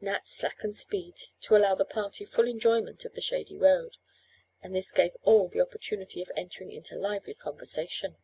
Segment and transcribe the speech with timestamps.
[0.00, 3.96] Nat slackened speed to allow the party full enjoyment of the shady road,
[4.62, 8.14] and this gave all an opportunity of entering into lively conversation.